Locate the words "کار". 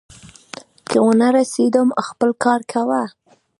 2.43-2.61